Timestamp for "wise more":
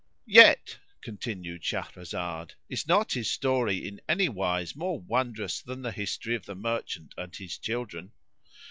4.29-4.99